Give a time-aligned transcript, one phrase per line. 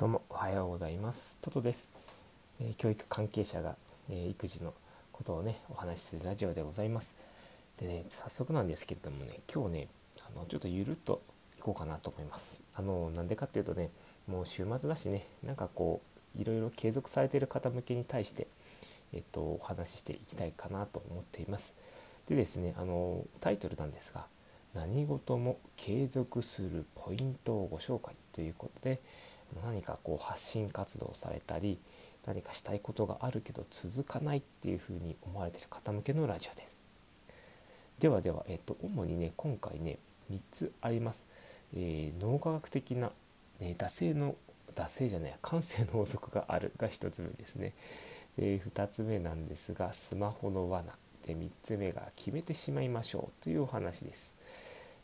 [0.00, 1.36] どうもおはようございます。
[1.42, 1.90] トトです、
[2.58, 3.76] えー、教育関係者が、
[4.08, 4.72] えー、育児の
[5.12, 7.14] ことをねお話しするラジオでございます。
[7.78, 9.88] でね早速なんですけれどもね今日ね
[10.22, 11.20] あのちょっとゆるっと
[11.58, 12.62] いこうかなと思います。
[12.74, 13.90] あのなんでかっていうとね
[14.26, 16.00] もう週末だしねなんかこ
[16.34, 18.46] ういろいろ継続されている方向けに対して
[19.12, 21.74] えっとお話ししていきたいかなと思っています。
[22.26, 24.24] でですねあのタイトルなんですが
[24.72, 28.98] 何事も継続するポイントをご紹介ということで
[29.64, 31.78] 何かこう発信活動されたり
[32.26, 36.80] 何かしたいことがあるけど続かないっていうふうに思われてる方向けのラジオです。
[37.98, 39.98] ではでは、えっと、主にね今回ね
[40.30, 41.26] 3つあります。
[41.74, 43.12] えー、脳科学的な、
[43.60, 44.34] ね、惰性の
[44.74, 47.72] 惰性じゃない感性の法則があるが1つ目ですね。
[48.36, 50.94] で2つ目なんですがスマホの罠
[51.26, 54.36] で3つ目が決めてしまいましょうというお話です。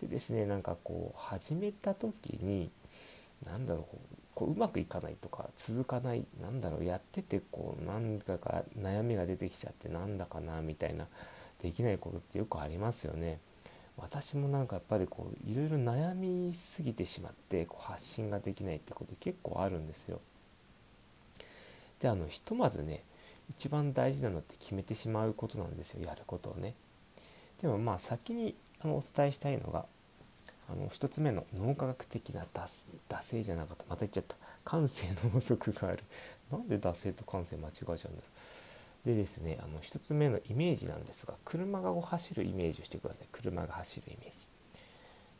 [0.00, 2.70] でですねなんかこう始めた時に
[3.46, 11.06] 何だろうこううまくいかないとか続かないなんだろうやっててこうなんだか悩みが出てきちゃってなんだかなみたいな
[11.62, 13.38] できないことってよくありますよね。
[13.98, 20.20] 私もなんかやっぱりこういろいろ悩みすぎてしまってこう発信ができないってこと結構あるんですよ。
[22.00, 23.04] であのひとまずね
[23.50, 26.74] 一番大事なのって決めてしまうことなんですよやることをね。
[27.60, 29.84] でもまあ先にあのお伝えしたいのが
[30.72, 33.84] あの1つ目の脳科学的な惰性じゃなかった。
[33.88, 34.36] また言っちゃった。
[34.64, 35.98] 感性の法則がある。
[36.50, 38.10] なんで惰性と感性間違えちゃうんだろ
[39.04, 39.06] う。
[39.06, 43.28] でですねあの1つ目のイメージなんですが車が走るイメージをしてください。
[43.32, 44.32] 車が走るイメー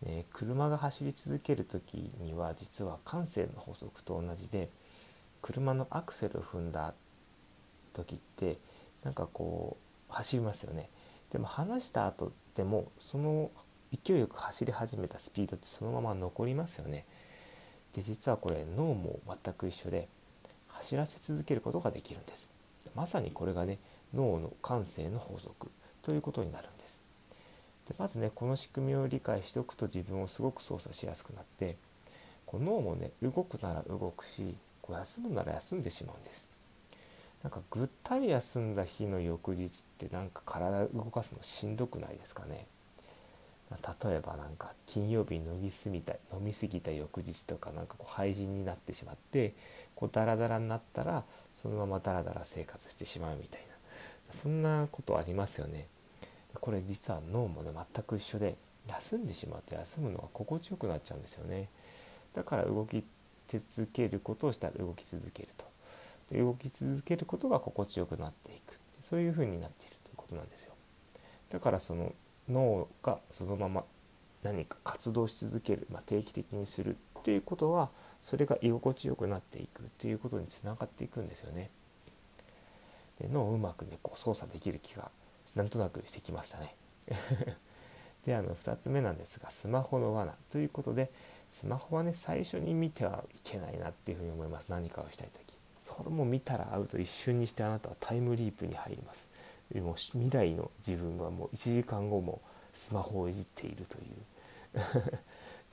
[0.05, 4.69] ジ、ね、車が走り続ける時には実は感性の法則と同じで
[5.41, 6.93] 車のアクセルを踏んだ
[7.95, 8.59] 時って
[9.05, 9.77] なんかこ
[10.11, 10.91] う走りますよね。
[11.31, 13.51] でも離した後でもその
[14.05, 17.05] 勢いよく走り始めたスピードってそのまま残りますよね。
[17.95, 20.09] で実はこれ脳も全く一緒で
[20.69, 22.51] 走らせ続けることができるんです。
[22.95, 23.79] まさにこれがね
[24.15, 25.71] 脳の感性の法則
[26.03, 27.03] ということになるんです。
[27.89, 31.77] でまずねこの仕組みを理解しておくと自分をすごく操作しやすくなって
[32.47, 36.49] こう脳もね動くなら動くしこう休むなら休んでしまうんです。
[37.43, 39.69] なんかぐったり休んだ日の翌日っ
[39.99, 42.67] てなんか体動かすのしんどくないですかね。
[44.05, 49.55] 例えばなんか金曜日に飲みすぎた飲み過ぎた翌日とかなんかこう廃人になってしまって
[49.95, 51.25] こうダラダラになったら
[51.55, 53.75] そのままダラダラ生活してしまうみたいな
[54.31, 55.87] そんなことありますよね。
[56.61, 58.57] これ実は脳もね全く一緒で
[58.89, 61.69] 休んでしまって休むのが心地よくなっちゃうんですよね。
[62.35, 63.05] だから動き
[63.49, 65.65] 続けることをしたら動き続けると。
[66.31, 70.73] で動き続けることが心地よくなっていくそういうふうになっているということなんですよ。
[71.51, 72.13] だからその
[72.49, 73.85] 脳がそのまま
[74.43, 81.71] 何か活動し続ける、まあ、定期的にするっていうことはそれが居心地よくなっていくっていうことにつながっていくんですよね。
[83.21, 85.11] で脳をうまくねこう操作できる気が
[85.55, 86.75] なんとなくしてきましたね。
[88.27, 91.11] であの2つ目なんですがスマホの罠ということで
[91.51, 99.31] スマホはね最初に見てはいけないなっていうふうに思います何かをしたい時それも見たらアウト一瞬にしてあなたはタイムリープに入ります
[99.81, 102.41] もう未来の自分はもう1時間後も
[102.73, 105.23] スマホをいじっているという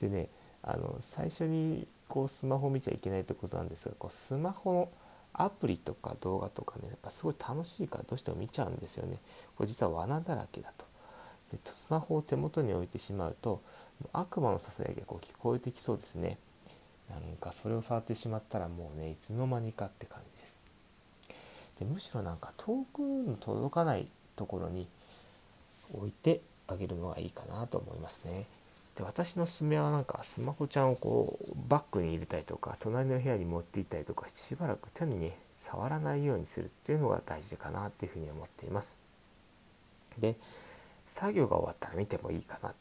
[0.00, 0.28] でね
[0.62, 4.88] あの最初にこうスマホを見ちゃいけないってことなんですがこうスマホの
[5.32, 9.18] アプリとか動画とかねやっぱすごい楽しいからどうしても見ちゃうんですよね。
[9.56, 10.86] これ実は罠だらけだと。
[11.52, 13.60] でスマホを手元に置いてしまうと
[14.12, 16.38] 悪魔のささやきがこう聞こえてきそうですね。
[17.10, 20.59] なんかそれを触ってしまったらもうねいつの間にかって感じです
[21.80, 24.86] でむしろなんか遠くの届かないところに
[25.92, 28.46] 置いてあげるのがいいかなと思いますね。
[28.96, 38.98] で私のすめはなんかスマホちゃんをこうバッグに入れたりとか隣の部屋に持って行ったりとかしばらく手にね触らないようにするっていうのが大事かなっていうふうに思っています。
[40.18, 40.36] で
[41.06, 42.74] 作業が終わったら見てもいいかな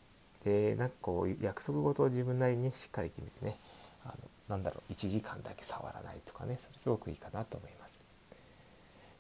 [0.44, 3.58] でなんかこう約束事を自分なりに、しっかり決めてね
[4.04, 4.16] あの
[4.50, 8.09] なんだろう1時間だけ触らないとかねそれすごくいいかなと思います。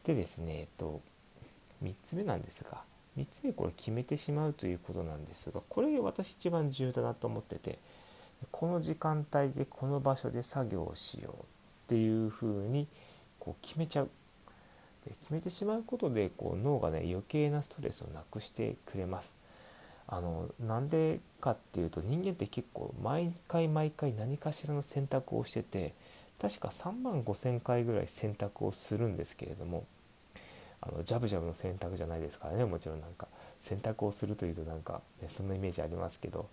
[0.03, 1.01] でですね、えっと、
[1.83, 2.81] 3つ目なんですが
[3.17, 7.79] 3つ目これ決めてしまうということなんですがこれ私一番重要だなと思ってて
[8.51, 11.35] この時間帯でこの場所で作業をしようっ
[11.87, 12.87] ていうふうに
[13.39, 14.09] こう決めちゃう。
[15.05, 19.35] で決めてしまうことでこう脳がね余計なストレスをなくしてくれます。
[20.07, 25.93] あのなんでかっていうと人間って結構毎回毎回何かしらの選択をしてて
[26.41, 29.85] 確か3万5,000回ぐらい選択をするんですけれども
[30.81, 33.27] あのジャブジャブの選択じゃないですからねもちろんなんか
[33.59, 36.49] 選択をするというとなんか、ね、そんなイメージありますけど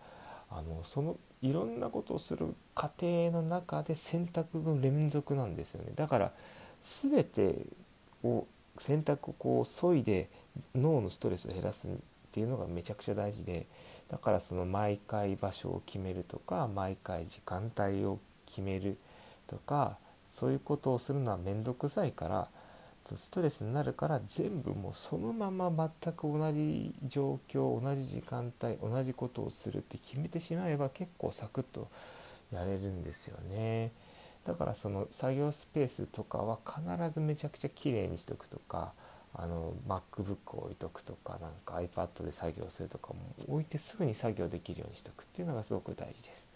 [0.50, 5.92] あのそのいろんなことをする過程の中で選択の連続なんですよね。
[5.94, 6.32] だから
[6.80, 7.66] 全て
[8.22, 8.46] を
[8.78, 10.28] 選択をこう削いで
[10.74, 11.90] 脳のストレスを減らすっ
[12.32, 13.66] ていうのがめちゃくちゃ大事で
[14.08, 18.98] だからその毎回場所を決めるとか毎回時間帯を決める
[19.46, 22.48] とかそういうことをするのは面倒くさいから
[23.14, 31.88] ストレスになるから全部もうそのまま全く同じ状況同じ時間帯同じことをするって決めてしまえば結構サクッと
[32.52, 33.92] やれるんですよね。
[34.44, 38.92] だからその作業スペースとかは必ずめちゃくちゃ綺麗にしておくとか
[39.34, 46.48] あの MacBook を置いとくとかなんか iPad で作業するとかも置いてすぐに作業できるようにしておくっていうのがすごく大事です。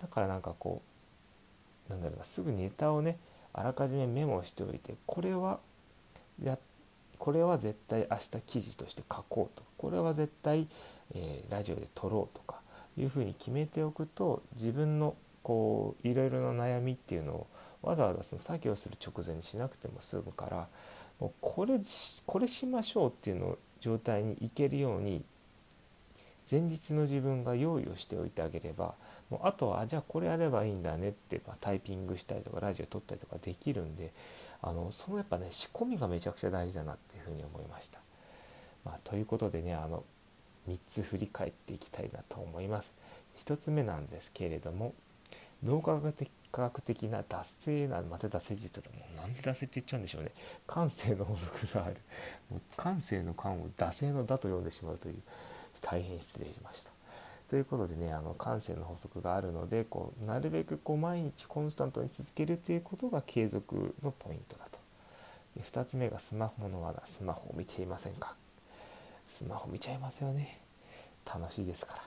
[0.00, 0.95] だからなんかこう
[1.88, 3.18] なんだろうなすぐネタをね
[3.52, 5.58] あらかじめメモしておいてこれは
[6.42, 6.58] や
[7.18, 10.66] これは絶対明日記事として書こうとこれは絶対、
[11.14, 12.60] えー、ラジオで撮ろうとか
[12.98, 17.46] いうふうに決めておくと自分のこういろいろな悩みっていうのを
[17.82, 20.68] わざわざその作業する直前にしなくても済むから
[21.20, 21.80] もうこれ
[22.26, 25.22] これしましょうっていうの状態にいけるように
[26.50, 28.94] 前日の自分が用意をしておいてあげれば
[29.30, 34.12] もうあとはじゃあこれやればいいんだねって、まあ、タイピングしたりとかラジオ撮ったりとかできるんで
[34.62, 38.00] あのそのやっぱね仕込みがめちゃくちゃ大事だなっていうふうに思いました。
[38.84, 40.04] まあ、ということでねあの
[40.68, 42.92] 3つ振り返っていきたいなと思います。
[43.38, 44.94] 1つ目なんですけれども
[45.62, 50.30] 脳科学的科学的な脱性なまた脱性術だもうなんで脱性って言っちゃうんでしょうね
[50.66, 51.96] 感性の法則がある
[52.76, 55.16] 感性の感を惰性のだと読んでしまうという
[55.82, 56.95] 大変失礼しました
[57.48, 64.78] ということでねあの感性の法則があるのでこうなるべくこう毎日コンスタントに続けるということが継続のポイントだと。
[65.56, 67.02] で2つ目がスマホの罠。
[67.06, 68.34] スマホを見ていませんか？
[69.26, 70.60] スマホ見ちゃいますよね。
[71.24, 72.02] 楽しいですから。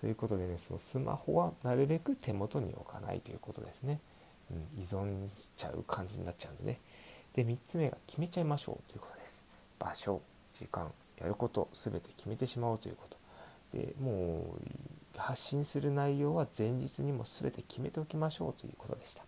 [0.00, 4.00] ということでねそのスマホはなるべく手元に置かないということですね、
[4.50, 6.80] うん、依存しちゃう感じになっちゃうんでね。
[7.34, 9.46] で3つ目が決めちゃいましょうということです。
[9.78, 10.20] 場所
[10.52, 10.90] 時間
[11.20, 13.21] やること全て決めてしまおうということ。
[13.72, 19.24] でもう発信する内容は前日にも全て決めておきましょうということでした。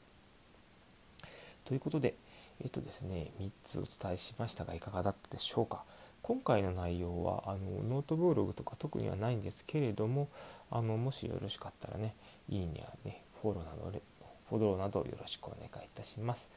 [1.64, 2.14] ということで、
[2.62, 5.85] えっとですね、3つお伝えしましたがいかがだったでしょうか。
[6.23, 10.29] 今回の内容はあのノートブログとか特にはないんですけれども
[10.70, 12.14] あのもしよろしかったらね
[12.49, 14.00] いいねやねフォローなど
[14.49, 16.50] フォローなどよろしくお願いいたします。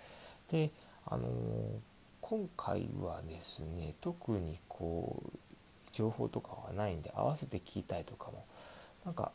[0.49, 0.71] で
[1.05, 1.27] あの
[2.21, 5.37] 今回はですね特にこう
[5.91, 8.45] 情報とかはないんで合わせて聞きたいとかも
[9.05, 9.31] なんか、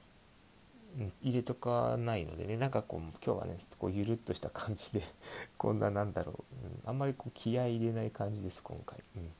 [0.99, 5.02] うん、入れとかないのでねなんかこう今日はねこうゆるっとした感じで
[5.58, 9.31] こんななんだろう、うん、あんまりこう気合い入れない感じです今回、うん、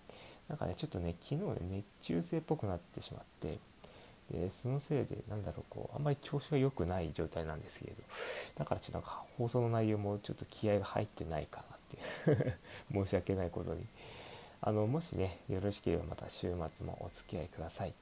[0.49, 3.58] なんかねちょっとね昨日ね熱中症っぽくなってしまって
[4.31, 8.03] でそのせいでなんだろうこうあんまり調子が良くない状態なんですけれど
[8.56, 11.79] だからちょっとなんか放送の内容もちょっと気合が入ってないかなっ
[12.25, 12.58] ていう
[13.05, 13.87] 申し訳ないことに。
[14.64, 17.94] あのもしねよろしければまた週末もお付き合いください。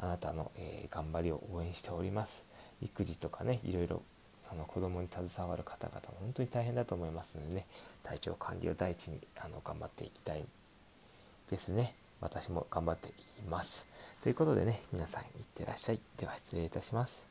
[0.00, 2.44] あなたの、えー、頑張りを応援しております。
[2.82, 4.02] 育児とかねいろいろ
[4.50, 7.66] あの子供に携わる方々も本当に大変だと思いますのでね
[8.02, 10.44] 体調管理を第一にあの頑張っていきたい
[11.50, 11.94] ですね。
[12.20, 13.86] 私も頑張っていきます。
[14.22, 16.00] ということでね皆さんいってらっしゃい。
[16.16, 17.27] では失礼いたします。